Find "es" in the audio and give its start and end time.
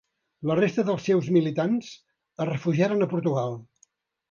1.91-2.51